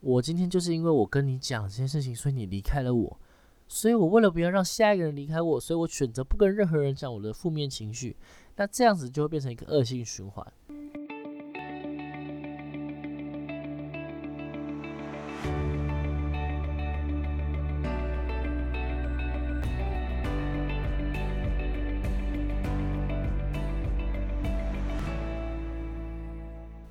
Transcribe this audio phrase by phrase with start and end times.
[0.00, 3.20] 我今天就是因为我跟你讲这件事情，所以你离开了我，
[3.66, 8.16] 所以我为了不要让下一个人离开我，所以我选择不跟任何人讲我的负面情绪。
[8.54, 10.46] 那这样子就会变成一个恶性循环。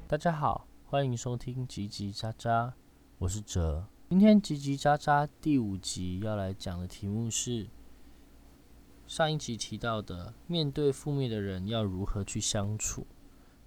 [0.10, 2.74] 大家好，欢迎收听叽叽喳喳，
[3.20, 3.84] 我是哲。
[4.12, 7.68] 今天叽叽喳喳第五集要来讲的题目是
[9.08, 13.08] 上一集提到的，面对负面的人要如何去相处。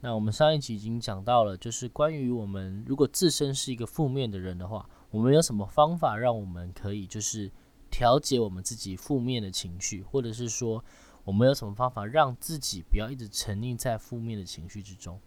[0.02, 7.50] 那我们上一集已经讲到了，就是关于我们如果自身是一个负面的人的话，我们有什么方法让我们可以就是
[7.90, 10.84] 调节我们自己负面的情绪，或者是说
[11.24, 15.20] 我们有什么方法让自己不要一直沉溺在负面的情绪之中。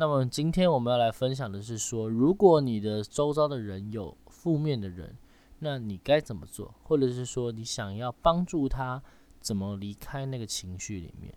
[0.00, 5.14] 那么今天我们要来分享的是说，如果你的周遭的人有负面的人，
[5.58, 6.74] 那你该怎么做？
[6.84, 9.02] 或者是说你想要帮助他
[9.40, 11.34] 怎么离开那个情绪里面？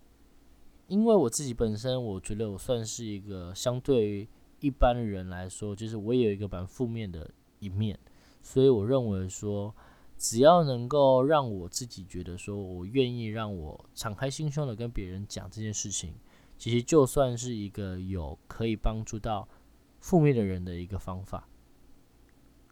[0.86, 4.26] 因为我自己本身，我觉得我算是一个相对于
[4.60, 7.98] 一般人来说，就是我也有一个蛮负面的一面，
[8.40, 9.74] 所以我认为说，
[10.16, 16.14] 只要能够让我自己觉得说我愿意让我敞开心胸的跟别人讲这件事情。
[16.56, 19.46] 其实就算是一个有可以帮助到
[20.00, 21.48] 负面的人的一个方法，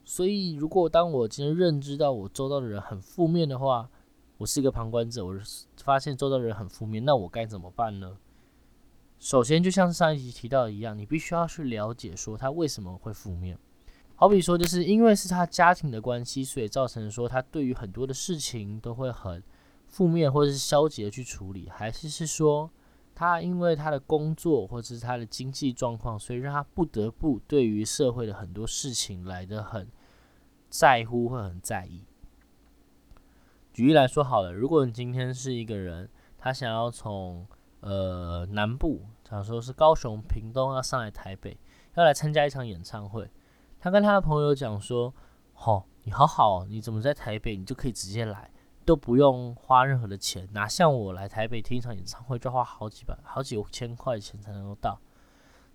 [0.04, 3.88] 所以如果当我今天认知到我周遭的人很负面的话，
[4.38, 5.34] 我是一个旁观者，我
[5.82, 8.16] 发现周遭的人很负面，那我该怎么办呢？
[9.18, 13.58] 首先，就像上一集提到的一样，你必须要去了解说他为什么会负面。
[14.14, 19.42] 好比说，就是因为是他家庭的关系，所以造成说他对于很多的事情都会很
[19.86, 22.70] 负面或者是消极的去处理，还是是说？
[23.14, 29.88] 他因为他的工作或者是他的经济状况，所以让他不得不对于社会的很多事情来的很
[30.70, 32.04] 在乎，会很在意。
[33.72, 37.46] 举例来说好了，如果你今天是一个人，他想要从
[37.80, 41.58] 呃南部，假如说是高雄、屏东要上来台北，
[41.94, 43.30] 要来参加一场演唱会，
[43.78, 45.14] 他跟他的朋友讲说
[45.64, 48.50] ：“哦，你好好，你怎么在台北，你就可以直接来。”
[48.84, 55.00] 都不用花任何的钱，哪像我来台北听一场演唱会就要花好几百、好几千块钱才能够到，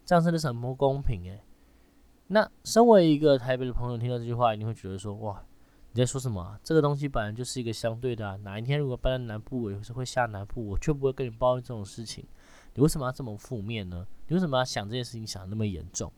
[0.06, 1.41] 这样真的是很不公平诶。
[2.28, 5.41] 那身为一个台北的朋友，听到这句话一定会觉得说：哇，
[5.94, 6.59] 你在说什么？
[6.62, 8.35] 这个东西本来就是一个相对的啊。
[8.38, 12.25] 哪一天如果搬到南部，我也是会下南部，我却不会跟你抱怨这种事情。
[12.74, 14.06] 你为什么要这么负面呢？
[14.28, 16.12] 你为什么要想这件事情想的那么严重？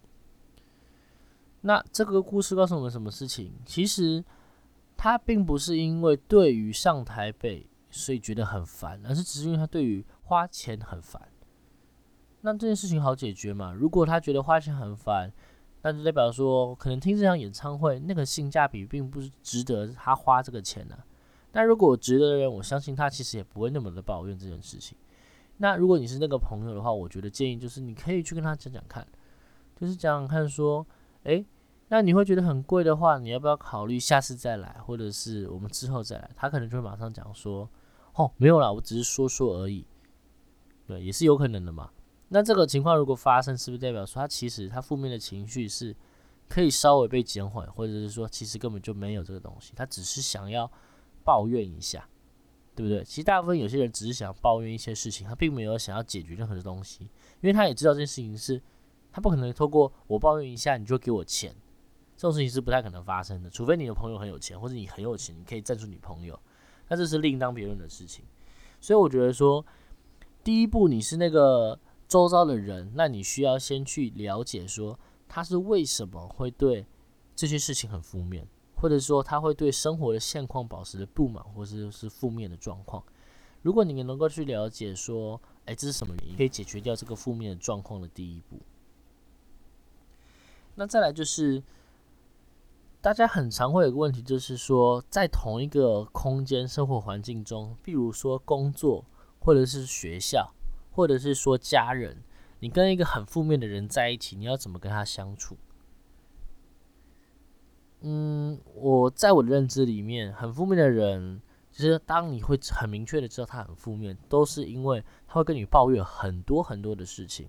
[1.62, 3.54] 那这个故事告诉我们什么事情？
[3.66, 4.24] 其实。
[5.02, 11.22] 他并不是因为对于上台北所以觉得很烦，而是只是因为他对于花钱很烦。
[12.42, 13.72] 那这件事情好解决嘛？
[13.72, 15.32] 如果他觉得花钱很烦，
[15.84, 20.98] 那就代表说可能听这场演唱会那个性价比并不是值得他花这个钱呢。
[21.54, 24.98] 那如果值得的人，我相信他其实也不会那么的抱怨这件事情。
[25.60, 29.08] 那如果你是那个朋友的话，我觉得建议就是你可以去跟他讲讲看，
[29.80, 30.86] 就是讲讲看说，
[31.24, 31.46] 诶。
[31.90, 36.30] 那你会觉得很贵的话，你要不要考虑下次再来，或者是我们之后再来？
[36.36, 37.68] 他可能就会马上讲说
[38.14, 39.86] ：“哦，没有啦，我只是说说而已。”
[40.86, 41.90] 对，也是有可能的嘛。
[42.28, 45.96] 那这个情况如果发生，是不是代表说他其实他负面的情绪是
[46.48, 50.72] 可以稍微被减缓，或者是说其实根本就没有这个东西，他只是想要
[51.24, 52.08] 抱怨一下，
[52.76, 53.04] 对不对？
[53.04, 57.06] 其实大部分有些人只是想抱怨一些事情，他并没有想要解决任何的东西，
[57.42, 58.62] 因为他也知道这件事情是
[59.12, 61.56] 他不可能透过我抱怨一下你就给我钱。
[62.20, 66.38] 这种事情是不太可能发生的，除非你的朋友很有钱，或者你很有钱，你可以赞助你朋友，
[66.90, 68.26] 那这是另当别论的事情。
[68.82, 69.66] 所以我觉得说，
[70.44, 75.00] 第一步你是那个周遭的人，那你需要先去了解说
[75.30, 76.86] 他是为什么会对
[77.38, 83.02] 这些事情很负面，或者说他会对生活的现况保持着不满，或者是负面的状况。
[83.62, 88.60] 如果你能够去了解说，哎，这是什么原因，可以解决掉这个负面的状况的第一步。
[90.76, 91.64] 那再来就是。
[93.02, 99.06] 大家很常会有个问题，就是说，在同一个空间生活环境中，比如说工作，
[99.40, 100.54] 或者是学校，
[100.92, 102.22] 或者是说家人，
[102.60, 105.56] 你跟一个很负面的人在一起，你要怎么跟他相处？
[108.02, 111.42] 嗯，我在我的认知里面，很负面的人，
[111.72, 117.48] 其实当你会很明确的知道他很负面，都是因为他会跟你抱怨很多很多的事情。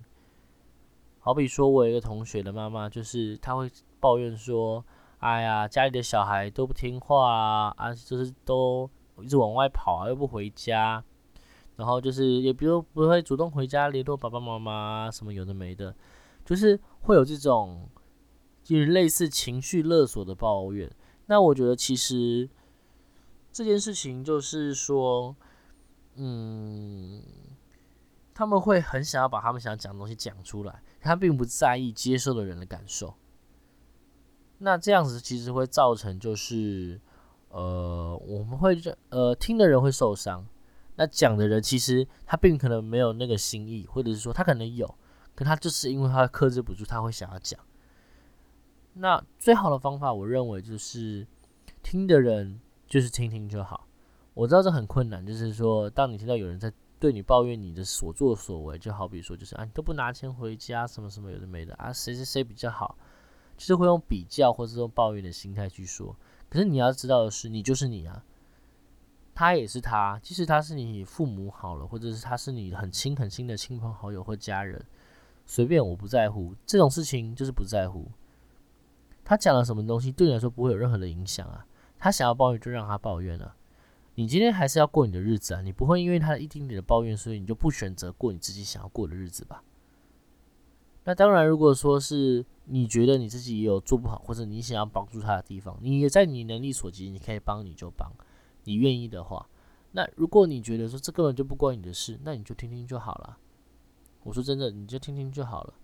[1.19, 3.69] 好比说，我有一个同学的妈妈，就是他会
[3.99, 4.85] 抱怨说。
[5.20, 8.88] 哎呀，家里的小孩都不听话啊，啊，就是都
[9.22, 11.05] 一直往外跑啊，又不回家，
[11.76, 15.94] 然后就是也比如不会主动回家联络爸爸妈妈什么有的没的，
[16.43, 17.87] 就是会有这种
[18.62, 20.90] 就是类似情绪勒索的抱怨。
[21.26, 22.49] 那我觉得其实
[23.52, 25.37] 这件事情就是说，
[26.14, 27.22] 嗯，
[28.32, 33.14] 他们会很想要把他们想讲的东西讲出来，他并不在意接受的人的感受。
[34.62, 37.00] 那这样子其实会造成就是，
[37.48, 38.78] 呃，我们会
[39.08, 40.46] 呃听的人会受伤。
[40.96, 44.94] 那讲的人其实他并可能没有那个心意，或者是说他可能有，
[45.34, 47.58] 可他就是因为他克制不住，他会想要讲。
[48.94, 51.26] 那最好的方法，我认为就是
[51.82, 53.86] 听的人就是听听就好。
[54.34, 62.98] 我知道这很困难，就是说当你听到有人在对你抱怨你的所作所为，就好比说就是啊你都不拿钱回家，什么什么有的没的啊谁谁谁比较好，
[63.60, 66.16] 就是会用比较或者用抱怨的心态去说。
[66.48, 68.24] 可是你要知道的是，你就是你啊。
[69.34, 74.82] 他也是他，即使他是你父母好了，或者是他是你很亲很亲的亲朋好友或家人，
[75.44, 78.10] 随便我不在乎，这种事情就是不在乎。
[79.22, 81.66] 他讲了什么东西对你来说不会有任何的影响啊，
[81.98, 83.54] 他想要抱怨就让他抱怨啊，
[84.14, 89.62] 你今天还是要过你的日子啊，你不会因为他一丁点的抱怨，所以你就不选择过你自己想要过的日子吧？
[91.04, 98.08] 那当然，如果说是你觉得你自己也有做不好，或者你想要帮助他的地方，你也在你能力所及，你可以帮你就帮。
[98.64, 99.49] 你愿意的话，
[99.93, 103.38] 那如果你觉得说这根本就不关你的事，那你就听听就好了。
[104.22, 105.75] 我说真的，你就听听就好了。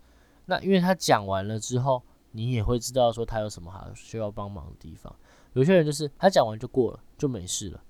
[0.44, 5.12] 那因为他讲完了之后，你也会知道说他有什么好需要帮忙的地方。
[5.55, 7.83] 有些人就是他讲完就过了，就没事了，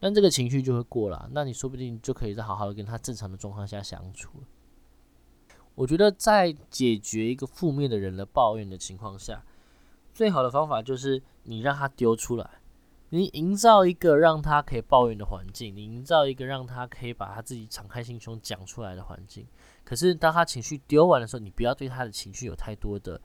[0.00, 1.28] 那这个情绪就会过了。
[1.32, 4.30] 那你说不定就可以再好好的跟他正常的状况下相处。
[5.74, 9.44] 我觉得在解决一个负面的人的抱怨的情况下，
[10.12, 12.48] 最好的方法就是你让他丢出来。
[13.10, 19.46] 你营造一个让他可以抱怨的环境，你营造一个让他可以把他自己敞开心胸讲出来的环境。
[19.84, 23.20] 可是当他情绪丢完的时候，你不要对他的情绪有太多的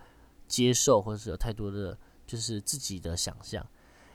[0.47, 1.97] 接受，或者是有太多的
[2.27, 3.65] 就是自己的想象。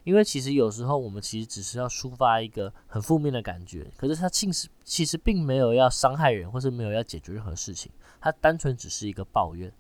[0.05, 7.91] 因为其实有时候我们其实只是要抒发一个很负面的感觉，可是他其实其实并没有要伤害人，或是没有要解决任何事情，
[8.21, 9.73] 他单纯只是一个抱怨。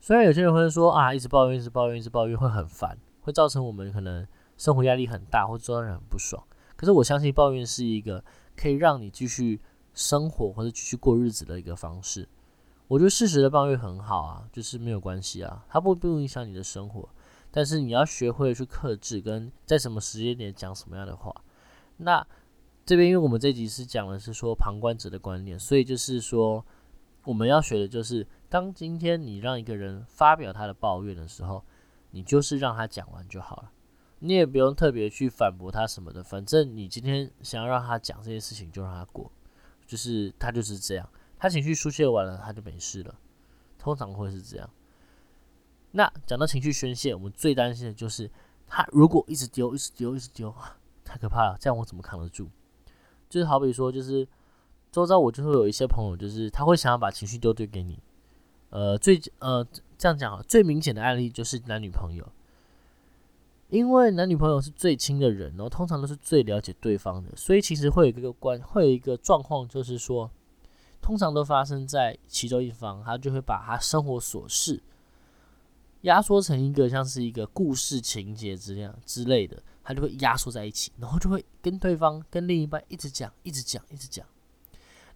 [0.00, 4.26] 虽然有些人会说啊，一直抱怨，一直抱怨，一直抱怨会很烦，会造成我们可能。
[4.60, 6.42] 生活压力很大，或者让人很不爽。
[6.74, 8.24] 可是我相信抱怨是一个
[8.56, 9.60] 可以让你继续
[9.94, 12.28] 生活或者继续过日子的一个方式。
[12.88, 17.08] 我觉得适时的抱怨很好啊，就是没有关系啊，它不不影响你的生活。
[17.50, 21.34] 但是你要学会去克制，跟在什么时间点讲什么样的话。
[21.96, 22.26] 那
[22.84, 26.64] 这边因为我们这集是讲的是说旁观者的观念，所以就是说
[27.24, 31.64] 我们要学的就是，当今天你让一个人发表他的抱怨的时候，
[32.12, 33.72] 你就是让他讲完就好了。
[34.20, 39.30] 你也不用特别去反驳他什么的，反正你今天想要让他讲这件事情，就让他过，
[39.86, 41.08] 就是他就是这样，
[41.38, 43.14] 他情绪疏泄完了，他就没事了，
[43.78, 44.68] 通常会是这样。
[45.98, 48.30] 那讲到情绪宣泄，我们最担心的就是
[48.68, 50.54] 他如果一直丢，一直丢，一直丢，
[51.04, 52.46] 太可怕了，这样我怎么扛得住？
[53.28, 54.26] 就是好比说，就是
[54.92, 57.98] 周遭我就会有一些朋友，就是他会想要把情绪丢丢给你，
[58.70, 59.66] 呃，最呃
[59.98, 62.24] 这样讲，最明显的案例就是男女朋友。
[63.68, 70.30] 因为男女朋友是最亲的人，然后通常都是最了解对方的，所以其实会有一个关，会有一个状况，就是说，
[71.02, 74.80] 通常都发生在其中一方，他就会把他生活琐事
[76.02, 84.26] 压缩成一个像是一个故事情节之样之类的，他就会压缩在一起，然后就会跟对方、跟另一半一直讲、一直讲、一直讲。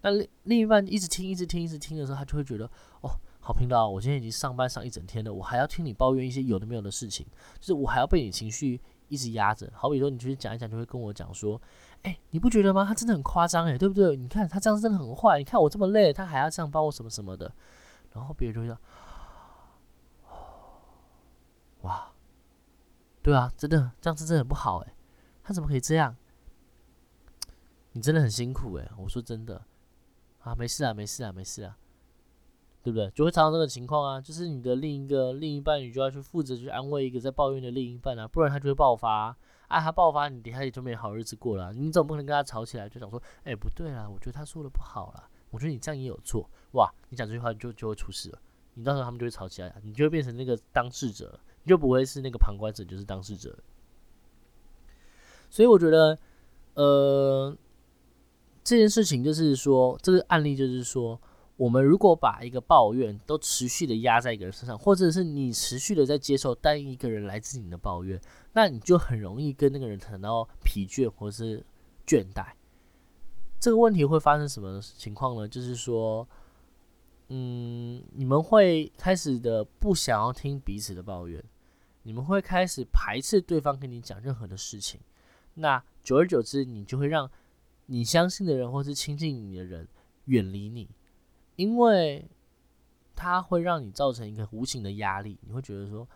[0.01, 2.69] 那另另一半一直听、一直听、一直听的时候，他就会觉得，
[3.01, 3.11] 哦。
[3.45, 7.27] 好频道，我今天已经上班上一整天了，我还要听你抱怨一些有的没有的事情，
[7.59, 9.69] 就是我还要被你情绪一直压着。
[9.75, 11.61] 好比说，你去讲一讲，就会跟我讲说，
[12.03, 12.85] 哎，你不觉得吗？
[12.85, 14.15] 他真的很夸张，哎，对不对？
[14.15, 17.53] 你看他这样真的很坏，你看我这么累，他还要这样帮我什么什么的。
[18.13, 18.77] 然后别人就会说，
[21.81, 22.13] 哇，
[23.23, 24.93] 对啊，真的这样子真的很不好，哎，
[25.41, 26.15] 他怎么可以这样？
[27.93, 29.65] 你真的很辛苦，哎，我说真的，
[30.41, 31.77] 啊，没事啊，没事啊，没事啊。
[32.83, 33.09] 对不对？
[33.11, 39.33] 就会常常这个情况啊，就是你的另一个另一半，你就要去负责去安慰一个在抱怨的另一半啊，不然他就会爆发。
[39.69, 41.71] 啊，他爆发，你底下也就没好日子过了。
[41.71, 46.49] 你总不可能跟他吵起来，就想说，哎，不对啦，我觉得他说的不好啦，我觉得你这样也有错。
[46.73, 48.39] 哇，你讲这句话就就会出事了，
[48.73, 53.57] 你到时候他们就会吵起来，你就会变成那个当事者，你就不会是那个旁观者，就是当事者。
[55.49, 56.17] 所以我觉得，
[56.75, 57.57] 呃，
[58.63, 61.19] 这件事情就是说，这个案例就是说。
[61.55, 68.19] 我们如果把一个抱怨都持续的压在一个人身上，或者是你持续的在接受单一个人来自你的抱怨，
[68.53, 71.63] 那你就很容易跟那个人谈到疲倦或是
[72.07, 72.47] 倦怠。
[73.59, 75.47] 这个问题会发生什么情况呢？
[75.47, 76.27] 就是说，
[77.27, 81.41] 嗯，你们会开始的不想要听彼此的抱怨，
[82.03, 85.01] 你们会开始排斥对方跟你讲任何的事情。
[85.55, 87.29] 那久而久之，你就会让
[87.87, 89.87] 你相信的人或是亲近你的人
[90.25, 90.89] 远离你，
[91.55, 92.29] 因为
[93.15, 95.37] 他会让你造成一个无形的压力。
[95.41, 96.07] 你会觉得说，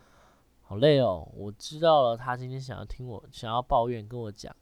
[0.62, 4.56] 好累哦，我知道了，他今天想要听我想要抱怨跟我讲，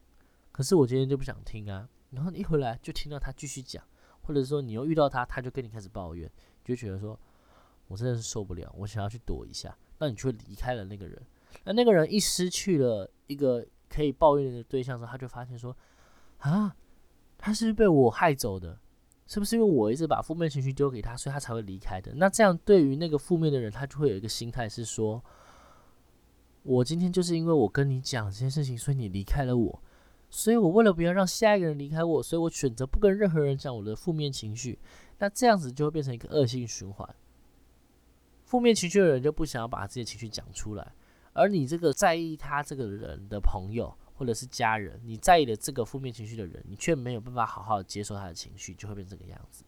[0.52, 1.88] 可是我今天就不想听啊。
[2.12, 3.84] 然后你一回来就听到他继续讲。
[4.28, 6.28] 或者说你又遇到他，他就跟你开始抱怨，
[6.64, 7.16] 就觉得说，
[7.86, 11.22] 我真的是受不了，我想要去躲一下，那你就会离开了那个人。
[11.64, 15.76] 那那个人一失去了一个可以抱怨的对象之后，他就发现说，
[16.40, 16.76] 啊，
[17.38, 18.78] 他是被我害走的，
[19.26, 22.14] 是不是因为我一直把负面情绪丢给他，所以他才会离开的？
[22.16, 25.24] 那这样对于那个负面的人，他就会有一个心态是说，
[26.64, 29.82] 我今天就是因为我跟你讲这件事情，所以你离开了我。
[30.30, 34.78] 所以我为了不要让下一个人离开我，所以我选择不跟任何人讲我的负面情绪。
[35.20, 37.16] 那这样子就会变成一个恶性循环。
[38.46, 40.94] 负面情绪的人就不想要把自己的情绪讲出来，
[41.34, 49.66] 而你这个在意他这个人的朋友或者是家人，你在意的这个负面情绪的人，你却没有办法好好接受他的情绪，就会变这个样子。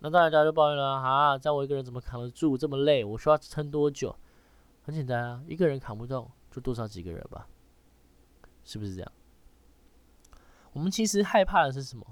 [0.00, 3.04] 那当然大家就抱怨了啊，这样我一个人怎么扛得住这么累？
[3.04, 4.16] 我需要撑多久？
[4.82, 7.46] 很简单啊，一个人扛不动，就多少几个人吧，
[8.64, 9.12] 是不是这样？
[10.72, 12.06] 我们其实害怕的是什么？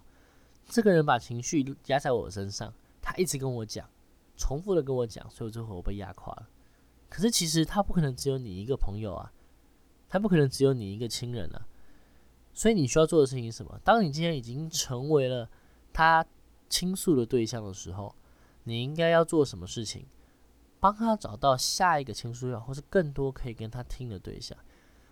[0.66, 3.88] 这个人把情绪压在我身上，他一直跟我讲，
[4.38, 6.49] 重复的跟我讲，所以我最后我被压垮了。
[7.11, 9.30] 可是其实他不可能只有你一个朋友啊，
[10.09, 11.66] 他不可能只有你一个亲人啊。
[12.54, 13.78] 所以你需要做的事情是什么？
[13.85, 15.50] 当你今天已经成为了
[15.92, 16.25] 他
[16.71, 18.14] 倾诉的对象的时候，
[18.64, 20.07] 你应该要做什么事情？
[20.80, 24.57] 帮他找到下一个倾诉要，或是更多可以跟他听的对象。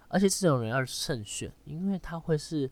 [0.08, 2.70] 而且这种人要慎选，因为他会是。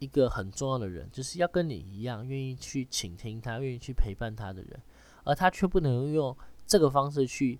[0.00, 4.80] 一个很重要的人，就是要跟你一样愿意去倾听他、愿意去陪伴他的人，
[5.24, 6.36] 而他却不能用
[6.66, 7.58] 这个方式去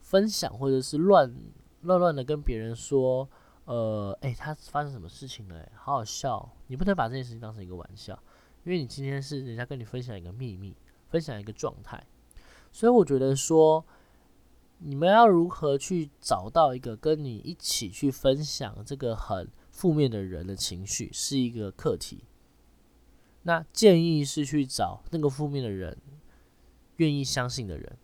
[0.00, 1.34] 分享，或者是乱
[1.82, 3.28] 乱乱的跟别人说，
[3.64, 5.68] 呃，哎，他发生什么事情了？
[5.74, 6.50] 好好笑！
[6.66, 8.18] 你不能把这件事情当成一个玩笑，
[8.64, 10.76] 因为你今天是人家跟你分享一个秘密，
[11.08, 12.04] 分享一个状态，
[12.72, 13.84] 所以我觉得说，
[14.78, 19.48] 你们要如何去找到一个跟你一起去分享这个很。
[19.74, 22.22] 负面的人的情绪是一个课题，
[23.42, 25.98] 那建议是去找那个负面的人，
[26.96, 27.98] 愿意相信的人。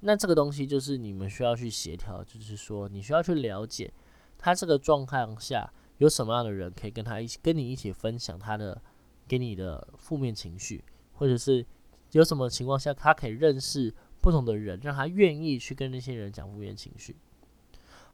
[0.00, 3.92] 那这个东西就是你们需要去协调，就是说你需要去了解
[4.36, 8.82] 他这个状况下有什么样的人可以跟他一起跟你一起分享他的
[9.26, 11.64] 给你的负面情绪，或者是
[12.12, 17.16] 有什么情况下他可以认识不同的人，让他愿意去跟那些人讲负面情绪。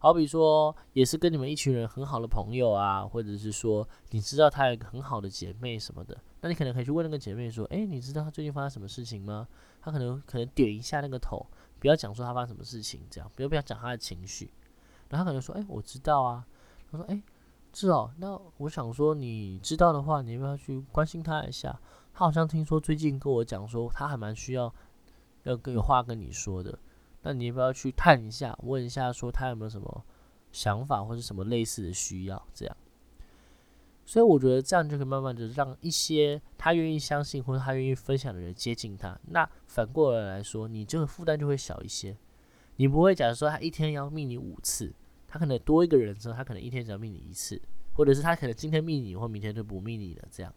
[0.03, 9.47] 好比说，也是跟你们一群人很好的朋友啊，或者是说，你知道她有一个很好的姐妹什么的，那你可能可以去问那个姐妹说，诶，你知道她最近发生什么事情吗？
[9.83, 11.47] 她可能可能点一下那个头，
[11.79, 14.51] 不要讲说她发生什么事情，这样，不要不要讲她的情绪，
[15.11, 16.47] 然后可能说，诶，我知道啊，
[16.91, 17.23] 他说，诶，
[17.75, 21.79] 是哦，那我想说，你知道的话，你要不要去关心她一下？
[22.15, 24.75] 她好像听说最近跟我讲说，她还蛮需要
[25.43, 26.79] 要跟有话跟你说的。
[27.23, 30.05] 那你要不要去探一下，问一下，说他有没有什么
[30.53, 32.43] 想法或者什么类似的需要？
[32.55, 32.77] 这样，
[34.05, 39.19] 所以我觉得这样就可以慢慢的让一些他愿意相信或者他愿意分享的人接近他。
[39.29, 42.17] 那反过来来说，你这个负担就会小一些。
[42.77, 44.93] 你不会假如说他一天要密你五次，
[45.29, 47.61] 他可能多一个人之后，他可能一天只要密你一次，
[47.93, 50.29] 或者是他可能今天密你，或明天就不密你了。
[50.31, 50.53] 这样，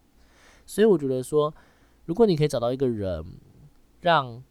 [0.65, 1.53] 所以我觉得说，
[2.05, 3.25] 如果你可以找到一个人，
[3.99, 4.41] 让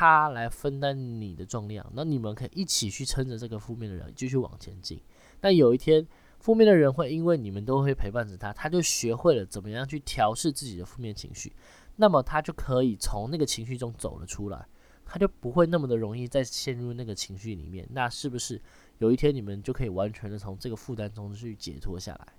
[0.00, 4.98] 他来分担你的重量，那你们可以一起去撑着这个负面的人继续往前进。
[5.42, 6.06] 但有一天，
[6.38, 11.52] 负面的人会因为你们都会陪伴着他，他就学会了怎么样去调试自己的负面情绪，
[11.96, 14.66] 那么他就可以从那个情绪中走了出来，
[15.04, 17.86] 他就不会那么的容易再陷入那个情绪里面。
[17.90, 18.58] 那是不是
[19.00, 22.32] 有一天你们就可以完全的从这个负担中去解脱下来？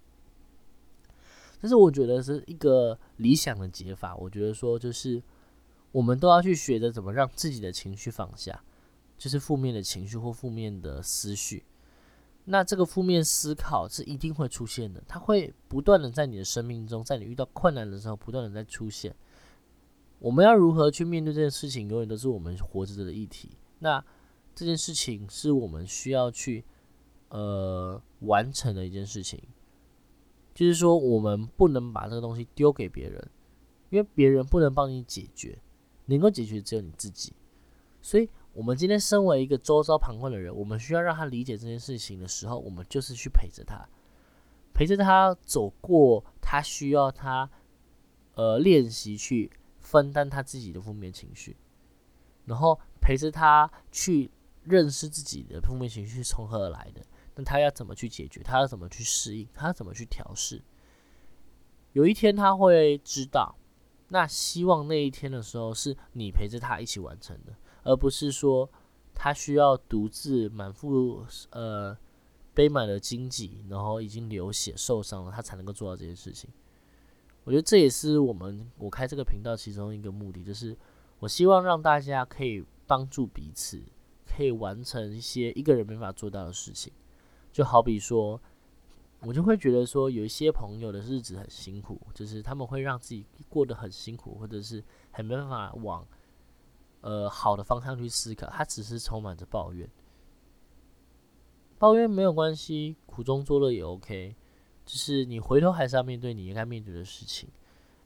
[1.61, 4.15] 但是我觉得是一个理想的解法。
[4.15, 5.21] 我觉得说就是。
[5.91, 8.63] 我们都要去学着怎么让自己的情绪放下，
[9.17, 11.63] 就是负面的情绪或负面的思绪。
[12.45, 19.15] 那这个负面思考是一定会出现的，它会不断的在你的生命中，在你遇到困难的时候不断的在出现。
[20.17, 23.51] 我们要如何去面对这件事情，永远都是我们活着的议题。
[23.79, 24.03] 那
[24.55, 26.63] 这件事情是我们需要去
[27.29, 29.41] 呃完成的一件事情，
[30.53, 33.29] 就是说我们不能把这个东西丢给别人，
[33.89, 35.59] 因为别人不能帮你解决。
[36.05, 37.33] 能够解决只有你自己，
[38.01, 43.87] 所以，我们今天身为一个周遭旁观的人，我们需要让他理解这件事情的时候，我们就是去陪着他，
[44.73, 47.49] 陪着他走过他需要他，
[48.35, 51.55] 呃，练习去分担他自己的负面情绪。
[52.45, 54.29] 然后陪着他去
[54.63, 57.01] 认识自己的负面情绪从何而来的，
[57.35, 58.41] 那他要怎么去解决？
[58.41, 59.47] 他要怎么去适应？
[59.53, 60.61] 他要怎么去调试？
[61.93, 63.55] 有一天他会知道，
[64.13, 68.69] 那希望那一天的时候是你陪着他一起完成的，而不是说
[69.13, 71.97] 他需要独自满腹呃
[72.53, 76.49] 背满了荆棘，然后已经流血受伤了，他才能够做到这件事情。
[77.45, 80.77] 我觉得这也是我们我开这个频道其中一个目的，就是
[81.19, 83.81] 我希望让大家可以帮助彼此，
[84.25, 86.91] 可以完成一些一个人没法做到的事情。
[87.53, 88.41] 就好比说，
[89.21, 96.07] 我就会觉得说，有一些朋友的日子很辛苦，就是他们会让自己过得很辛苦，或者是很没办法往
[97.01, 99.87] 呃好的方向去思考，他只是充满着抱怨。
[101.77, 104.35] 抱怨没有关系，苦中作乐也 OK。
[104.83, 107.47] 就是你回头还是要面对你应该面对的事情。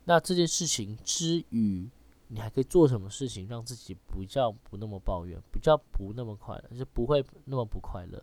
[0.04, 1.90] 那这件事情之余，
[2.28, 8.22] 你还可以做什么事情让自己不叫不那么抱怨，不叫不那么快乐，就不会那么不快乐，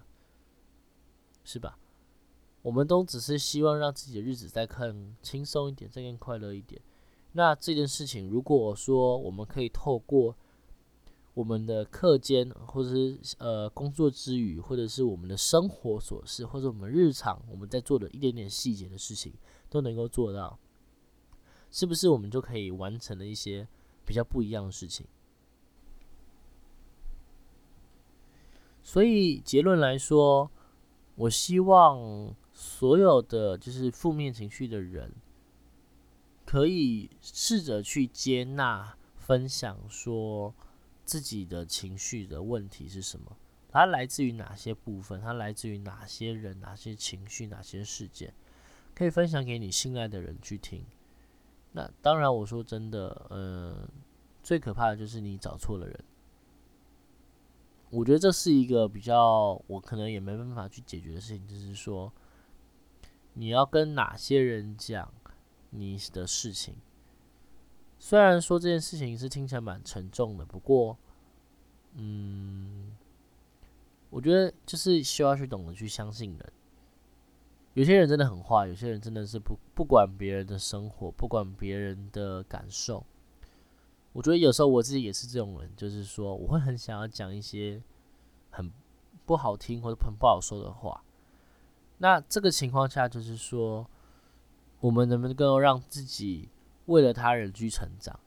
[1.43, 1.79] 是吧？
[2.63, 6.81] 我们都只是希望让自己的日子再更轻松一点，再更快乐一点。
[7.33, 10.37] 那这件事情，如果说我们可以透过
[11.35, 19.33] 我们的课间，或者是呃工作之余，或者是我们的生活琐事，或者我们日常我们在做的一点点细节的事情，
[19.71, 20.59] 都能够做到，
[21.71, 23.67] 是不是我们就可以完成了一些
[24.05, 25.07] 比较不一样的事情？
[28.83, 30.51] 所以结论来说，
[31.15, 35.13] 我希望所有的就是负面情绪的人，
[36.47, 40.55] 可以试着去接纳、分享说。
[41.05, 43.37] 自己的情绪的问题是什么？
[43.69, 45.21] 它来自于哪些部分？
[45.21, 48.33] 它来自于哪些人、哪些情绪、哪些事件？
[48.95, 50.87] 可以分享给你信赖的人去听。
[51.73, 53.87] 那当然，我说真的，嗯，
[54.45, 56.05] 最可怕的就是你找错了人。
[57.91, 62.11] 我觉得这是一个比较，我可能也没办法去解决的事情，就是说，
[63.35, 65.13] 你要跟哪些人讲
[65.71, 66.77] 你的事情。
[67.99, 70.99] 虽然说这件事情是听起来蛮沉重的，不过，
[71.95, 72.97] 嗯，
[74.11, 76.53] 我觉得就是需要去懂得去相信人。
[77.75, 83.07] 有些人真的很坏，有些人真的是不不管别人的生活，不管别人的感受。
[84.13, 87.83] 我觉得有时候我自己也是这种人，就是说我会很想要讲一些
[88.51, 88.71] 很
[89.25, 91.03] 不好听或者很不好说的话。
[92.03, 93.89] 那这个情况下，就是说，
[94.81, 96.49] 我们能不能够让自己？
[96.87, 98.19] 为了他人去成长，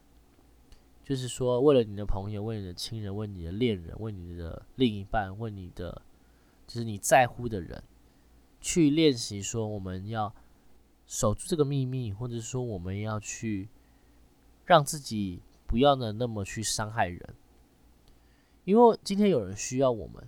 [1.04, 6.02] 就是说，为了你的朋友，为你的亲人，为你的恋人，为你的另一半，为你的
[6.66, 7.84] 就是你在乎的人，
[8.62, 10.34] 去练习说，我们要
[11.06, 13.68] 守住这个秘密，或者说，我们要去
[14.64, 17.36] 让自己不要呢那么去伤害人，
[18.64, 20.26] 因为今天有人需要我们，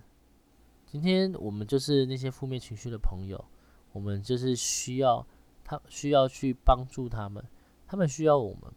[0.90, 3.44] 今天我们就是那些负面情绪的朋友，
[3.92, 5.26] 我们就是需要
[5.62, 7.44] 他，需要去帮助他们。
[7.86, 8.72] 他们需要我们，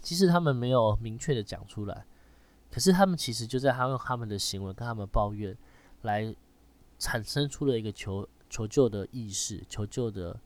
[0.00, 2.06] 其实他们没有明确的讲出来，
[2.70, 5.56] 可是他们其实就在他用他们的行为跟他们抱怨，
[6.02, 6.32] 来
[6.96, 10.38] 产生出了一个求求救的意识，求救的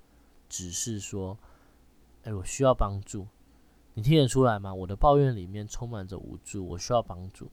[0.49, 1.39] 指示说
[2.25, 3.27] ：“哎，我需要帮助。”
[3.93, 4.73] 你听得出来吗？
[4.73, 7.51] 我的抱怨里面充满着无助，我需要帮助。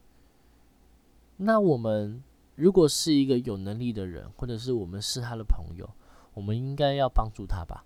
[1.37, 2.23] 那我们
[2.55, 5.89] 如果是一个有能力的人，或者是我们是他的朋友，
[6.33, 7.85] 我们应该要帮助他吧。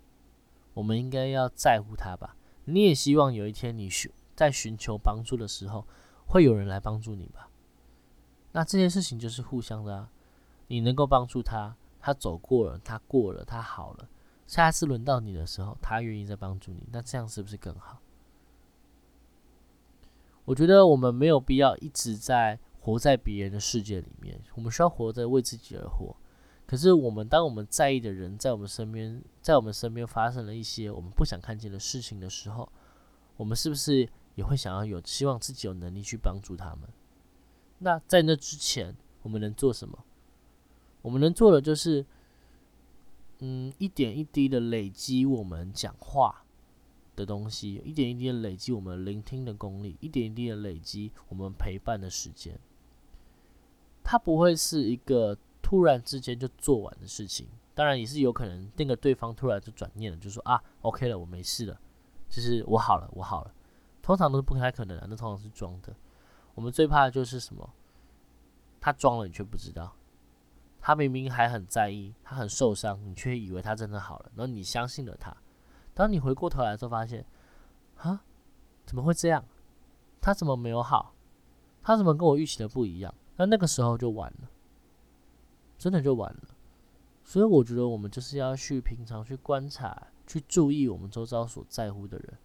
[0.74, 2.36] 我们应该要在乎他吧？
[2.64, 5.86] 你也希望有一天你寻在寻求帮助的时候，
[6.26, 7.48] 会有人来帮助你吧？
[8.52, 10.10] 那这件事情就是互相的啊。
[10.68, 14.08] 你能够帮助他，他走过了，他过了，他好了。
[14.46, 18.00] 下次轮到你的时候，他愿意再帮助你，那这样是不是更好？
[20.44, 26.14] 我觉得我们没有必要一直在活在别人的世界里面，我们需要活在为自己而活。
[26.66, 32.70] 可是，我们当我们在意的人在我们身边，在我们身边发生了一些我们不想看见的事情的时候，
[33.36, 36.88] 我们是不是也会想要有希望自己有能力去帮助他们？
[37.78, 40.04] 那在那之前，我们能做什么？
[41.02, 42.06] 我们能做的就是，
[43.40, 46.44] 嗯，一点一滴的累积我们讲话
[47.16, 52.56] 的东西，一点一滴的累积我们聆听的功力，一点一滴的累积我们陪伴的时间。
[54.06, 55.36] 它不会是一个。
[55.62, 61.76] 突然之间就做完的事情，当然也是有可能那个对方突然就转念了，就说啊，OK 了，我没事了，
[62.28, 63.52] 就是我好了，我好了。
[64.00, 65.92] 通常都是不太可能的，那通常是装的。
[66.54, 67.68] 我们最怕的就是什么？
[68.80, 69.92] 他装了，你却不知道。
[70.80, 75.36] 他明明还很在意，他很受伤，你却以为他真的好了，然后你相信了他。
[75.94, 77.26] 当你回过头来之后，发现
[77.96, 78.22] 啊，
[78.84, 79.44] 怎么会这样？
[80.20, 81.12] 他怎么没有好？
[81.82, 83.12] 他怎么跟我预期的不一样？
[83.36, 84.50] 那那个时候就完了，
[85.78, 86.42] 真的就完了。
[87.24, 92.38] 所以我觉得我们就是要去平常去观察、去注意我们周遭所在乎的人。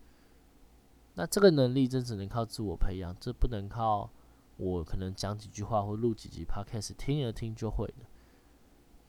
[1.14, 4.10] 那这个能力真只能靠自我培养，这不能靠
[4.58, 8.06] 我可能讲几句话或录几集 podcast 听了听就会的。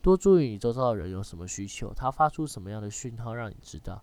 [0.03, 4.03] 多注意你周遭的人有什么需求，他发出什么样的讯号让你知道。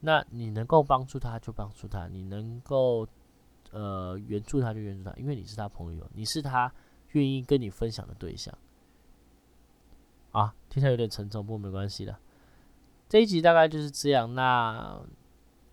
[0.00, 3.06] 那你能够帮助他就帮助他，你能够
[3.70, 6.72] 呃援助他就援助他，因为你是他朋友，你是他
[7.16, 8.56] 愿意跟你分享的对象。
[10.32, 12.14] 啊，听起来有点沉重，不过没关系的。
[13.08, 14.34] 这一集大概就是这样。
[14.34, 15.00] 那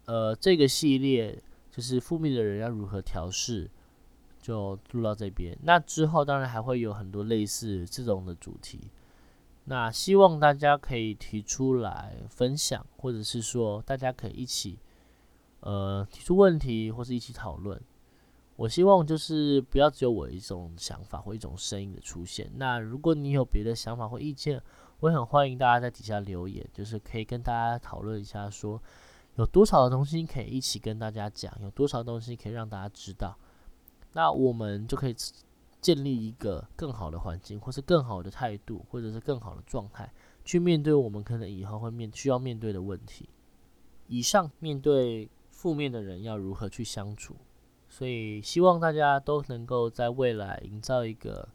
[0.05, 1.37] 呃，这个系列
[1.69, 3.69] 就是负面的人要如何调试，
[4.41, 5.57] 就录到这边。
[5.63, 8.79] 那之后当然还会有很多类似这种的主题。
[9.65, 14.77] 那希望大家可以提出来分享，或者是说大家可以一起，
[15.59, 17.81] 呃，提出问题或是一起讨论。
[18.55, 22.51] 我希望就是不要只有我一种想法或一种声音的出现。
[22.55, 24.61] 那如果你有别的想法或意见，
[24.99, 28.81] 我也很欢迎大家在底下留言，就是可以跟大家讨论一下，说
[29.35, 33.37] 有多少的东西可以一起跟大家讲，有多少东西可以让大家知道，
[34.13, 35.15] 那我们就可以。
[35.83, 40.09] 建立一个更好的环境，或是更好的态度，或者是更好的状态，
[40.45, 43.27] 去面对我们可能以后会面需要面对的问题。
[44.07, 47.35] 以上面对负面的人要如何去相处？
[47.93, 51.47] 所以希望大家都能够在未来营造一个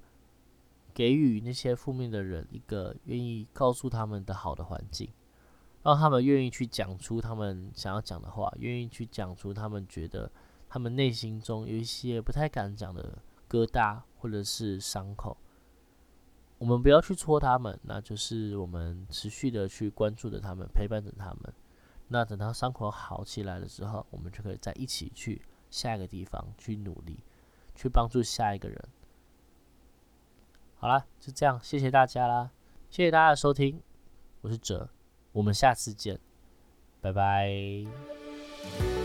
[0.94, 5.12] 给予那些负面的人一个愿意告诉他们的好的环境，
[5.82, 10.30] 让他们愿意去讲出他们想要讲的话，愿意去讲出他们觉得
[10.68, 13.18] 他们内心中有一些不太敢讲的。
[13.50, 15.34] 疙瘩或者是伤口，
[16.58, 21.54] 我们不要去戳他们，那就是我们持续的去关注着他们，陪伴着他们。
[22.08, 27.18] 那等到伤口好起来的时候，我们就可以再一起去下一个地方去努力，
[27.74, 28.88] 去帮助下一个人。
[30.76, 32.50] 好了，就这样，谢谢大家啦，
[32.90, 33.82] 谢谢大家的收听，
[34.40, 34.90] 我是哲，
[35.32, 36.18] 我们下次见，
[37.00, 38.97] 拜拜。